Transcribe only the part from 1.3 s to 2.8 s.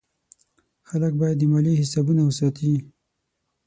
د مالیې حسابونه وساتي.